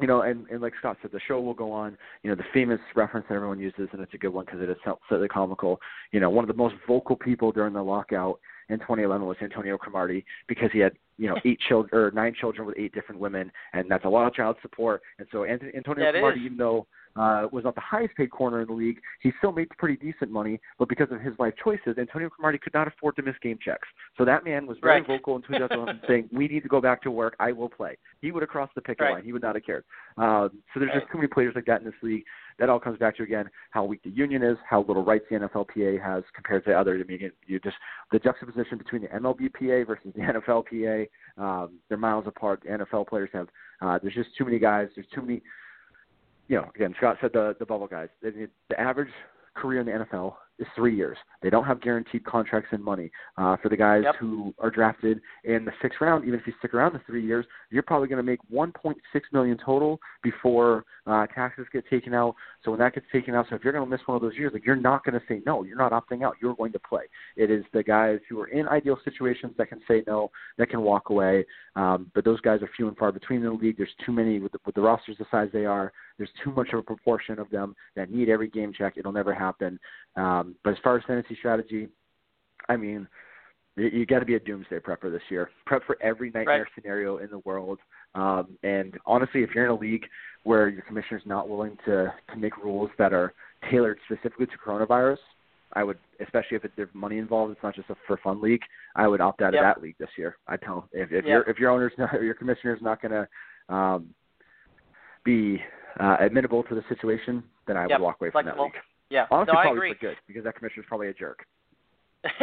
[0.00, 1.96] you know, and, and like Scott said, the show will go on.
[2.22, 4.68] You know, the famous reference that everyone uses, and it's a good one because it
[4.68, 5.80] is so slightly comical.
[6.10, 9.76] You know, one of the most vocal people during the lockout in 2011 was Antonio
[9.76, 13.50] Cromartie because he had you know eight children or nine children with eight different women,
[13.72, 15.02] and that's a lot of child support.
[15.18, 16.46] And so Antonio, Antonio it Cromartie, is.
[16.46, 19.68] even though uh, was not the highest paid corner in the league, he still made
[19.78, 20.58] pretty decent money.
[20.78, 23.86] But because of his life choices, Antonio Cromartie could not afford to miss game checks.
[24.16, 25.06] So that man was very Right.
[25.06, 27.36] vocal in 2011 saying, "We need to go back to work.
[27.38, 29.12] I will play." He would have crossed the picket Right.
[29.14, 29.24] line.
[29.24, 29.84] He would not have cared.
[30.16, 31.00] Um, so there's Right.
[31.00, 32.24] just too many players like that in this league.
[32.58, 35.36] That all comes back to again how weak the union is, how little rights the
[35.36, 37.02] NFLPA has compared to others.
[37.02, 37.76] I mean, you just
[38.10, 41.08] the juxtaposition between the MLBPA versus the NFLPA.
[41.38, 42.60] Um, they're miles apart.
[42.62, 43.48] The NFL players have.
[43.80, 44.88] Uh, there's just too many guys.
[44.94, 45.42] There's too many.
[46.52, 48.10] You know, again, Scott said the the bubble guys.
[48.20, 49.08] The, the average
[49.54, 51.18] career in the NFL is three years.
[51.42, 53.10] They don't have guaranteed contracts and money.
[53.36, 54.16] Uh, for the guys Yep.
[54.16, 57.44] who are drafted in the sixth round, even if you stick around the three years,
[57.70, 58.96] you're probably going to make 1.6
[59.32, 62.34] million total before uh, taxes get taken out.
[62.64, 64.36] So when that gets taken out, so if you're going to miss one of those
[64.36, 65.64] years, like you're not going to say no.
[65.64, 66.36] You're not opting out.
[66.40, 67.02] You're going to play.
[67.36, 70.82] It is the guys who are in ideal situations that can say no, that can
[70.82, 71.44] walk away.
[71.74, 73.76] Um, but those guys are few and far between in the league.
[73.78, 75.92] There's too many with the, with the rosters the size they are.
[76.18, 78.94] There's too much of a proportion of them that need every game check.
[78.96, 79.78] It'll never happen.
[80.16, 81.88] Um, but as far as fantasy strategy,
[82.68, 83.06] I mean,
[83.76, 85.50] you, you got to be a doomsday prepper this year.
[85.66, 86.66] Prep for every nightmare Right.
[86.74, 87.78] scenario in the world.
[88.14, 90.04] Um, and honestly, if you're in a league
[90.44, 93.32] where your commissioner's not willing to to make rules that are
[93.70, 95.18] tailored specifically to coronavirus,
[95.72, 98.60] I would, especially if it, there's money involved, it's not just a for fun league.
[98.94, 99.62] I would opt out Yep.
[99.62, 100.36] of that league this year.
[100.46, 101.26] I tell if if Yep.
[101.26, 104.14] your if your owner's not, or your commissioner's not going to um,
[105.24, 105.62] be
[106.00, 107.90] uh, admittable to the situation, then I Yep.
[108.00, 108.72] would walk away from that league.
[109.12, 109.26] Yeah.
[109.30, 109.94] Honestly, no, I probably agree.
[109.94, 111.44] for good because that commissioner's probably a jerk.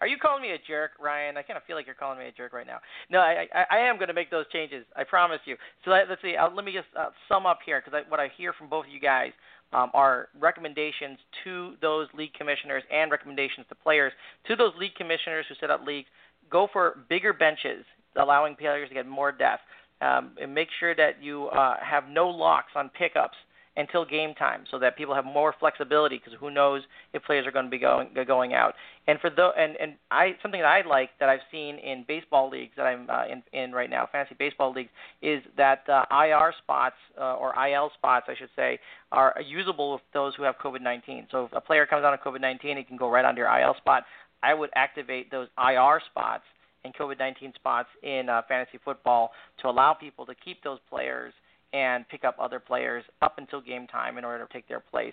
[0.00, 1.36] Are you calling me a jerk, Ryan?
[1.36, 2.78] I kind of feel like you're calling me a jerk right now.
[3.10, 4.86] No, I I, I am going to make those changes.
[4.94, 5.56] I promise you.
[5.84, 6.36] So let, let's see.
[6.36, 8.92] Uh, let me just uh, sum up here because what I hear from both of
[8.92, 9.32] you guys
[9.72, 14.12] um, are recommendations to those league commissioners and recommendations to players.
[14.46, 16.08] To those league commissioners who set up leagues,
[16.48, 19.62] go for bigger benches, allowing players to get more depth.
[20.00, 23.36] Um, and make sure that you uh, have no locks on pickups
[23.76, 26.16] until game time, so that people have more flexibility.
[26.16, 26.82] Because who knows
[27.12, 28.74] if players are going to be going going out.
[29.06, 32.48] And for the and and I something that I like that I've seen in baseball
[32.48, 34.90] leagues that I'm uh, in in right now, fantasy baseball leagues,
[35.22, 38.78] is that uh, IR spots uh, or IL spots, I should say,
[39.12, 41.26] are usable with those who have COVID-19.
[41.30, 43.74] So if a player comes down with COVID-19, he can go right onto your IL
[43.76, 44.04] spot.
[44.42, 46.44] I would activate those IR spots
[46.84, 49.32] and COVID-19 spots in uh, fantasy football
[49.62, 51.32] to allow people to keep those players
[51.74, 55.12] and pick up other players up until game time in order to take their place.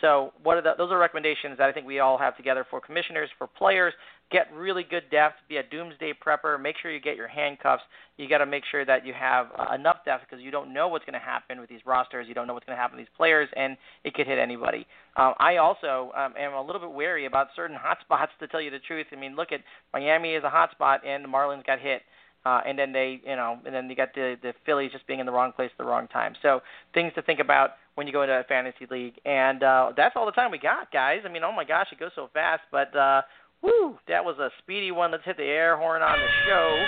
[0.00, 2.80] So, what are the, those are recommendations that I think we all have together for
[2.80, 3.92] commissioners, for players.
[4.30, 5.36] Get really good depth.
[5.48, 6.60] Be a doomsday prepper.
[6.60, 7.82] Make sure you get your handcuffs.
[8.16, 10.86] You got to make sure that you have uh, enough depth because you don't know
[10.86, 12.26] what's going to happen with these rosters.
[12.28, 14.86] You don't know what's going to happen with these players, and it could hit anybody.
[15.16, 18.32] Um, I also um, am a little bit wary about certain hot spots.
[18.38, 19.60] To tell you the truth, I mean, look at
[19.92, 22.02] Miami is a hot spot, and the Marlins got hit.
[22.46, 25.20] Uh, and then they, you know, and then you got the the Phillies just being
[25.20, 26.34] in the wrong place at the wrong time.
[26.40, 26.60] So
[26.94, 29.14] things to think about when you go into a fantasy league.
[29.24, 31.20] And uh, that's all the time we got, guys.
[31.24, 32.62] I mean, oh my gosh, it goes so fast.
[32.70, 33.22] But uh,
[33.60, 35.10] woo, that was a speedy one.
[35.10, 36.86] Let's hit the air horn on the show.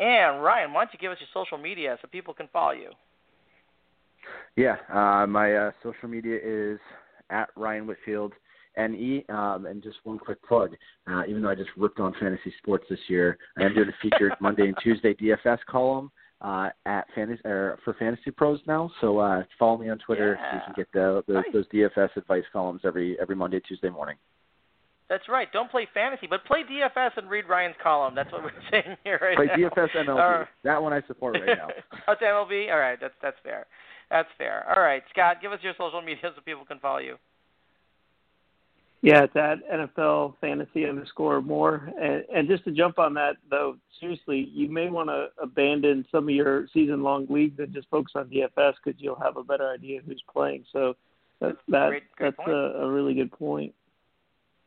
[0.00, 2.90] And Ryan, why don't you give us your social media so people can follow you?
[4.56, 6.78] Yeah, uh, my uh, social media is
[7.30, 8.32] at Ryan Whitfield
[8.78, 9.24] NE.
[9.28, 10.74] Um, and just one quick plug,
[11.10, 13.92] uh, even though I just ripped on fantasy sports this year, I am doing a
[14.02, 16.10] featured Monday and Tuesday DFS column
[16.40, 18.90] uh, at fantasy or for Fantasy Pros now.
[19.00, 21.44] So uh, follow me on Twitter so you can get the, the Nice.
[21.52, 24.16] those DFS advice columns every every Monday Tuesday morning.
[25.08, 25.50] That's right.
[25.52, 28.14] Don't play fantasy, but play DFS and read Ryan's column.
[28.14, 29.68] That's what we're saying here right play now.
[29.70, 30.42] DFS MLB.
[30.42, 31.68] Uh, that one I support right now.
[32.06, 32.70] that's MLB.
[32.70, 33.66] All right, that's that's fair.
[34.10, 34.64] That's fair.
[34.74, 37.16] All right, Scott, give us your social media so people can follow you.
[39.00, 41.90] Yeah, it's at NFL Fantasy underscore more.
[42.00, 46.24] And, and just to jump on that, though, seriously, you may want to abandon some
[46.24, 49.70] of your season long leagues and just focus on DFS because you'll have a better
[49.70, 50.64] idea who's playing.
[50.72, 50.96] So
[51.40, 53.72] that, that great, great that's a, a really good point.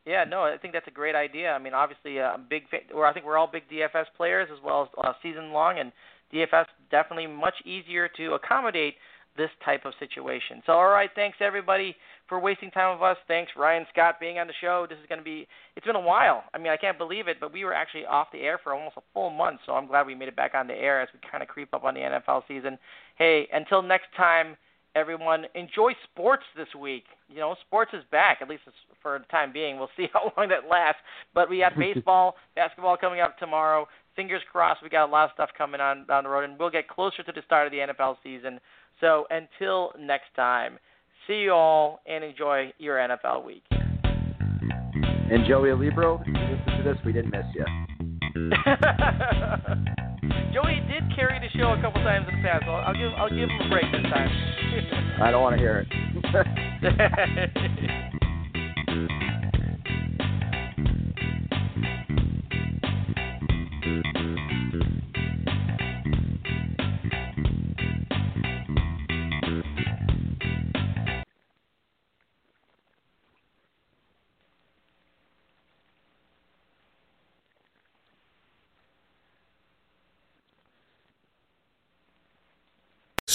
[0.05, 1.51] Yeah, no, I think that's a great idea.
[1.51, 2.63] I mean, obviously, uh, I'm big,
[2.93, 5.91] or I think we're all big DFS players as well as uh, season long, and
[6.33, 8.95] DFS definitely much easier to accommodate
[9.37, 10.63] this type of situation.
[10.65, 11.95] So, all right, thanks everybody
[12.31, 13.17] for wasting time with us.
[13.27, 14.87] Thanks Ryan Scott being on the show.
[14.89, 16.45] This is going to be it's been a while.
[16.53, 18.95] I mean, I can't believe it, but we were actually off the air for almost
[18.95, 19.59] a full month.
[19.65, 21.73] So I'm glad we made it back on the air as we kind of creep
[21.73, 22.79] up on the NFL season.
[23.17, 24.55] Hey, until next time,
[24.95, 27.03] everyone, enjoy sports this week.
[27.27, 28.63] You know, sports is back at least
[29.01, 29.77] for the time being.
[29.77, 31.01] We'll see how long that lasts.
[31.33, 33.89] But we have baseball, basketball coming up tomorrow.
[34.15, 36.69] Fingers crossed, we got a lot of stuff coming on down the road, and we'll
[36.69, 38.61] get closer to the start of the NFL season.
[39.01, 40.79] So until next time,
[41.27, 43.63] see you all and enjoy your NFL week.
[43.71, 46.97] And Joey Libro, listen to this.
[47.05, 47.65] We didn't miss you.
[50.53, 52.63] Joey did carry the show a couple times in the past.
[52.65, 54.29] So I'll give I'll give him a break this time.
[55.21, 55.87] I don't want to hear it.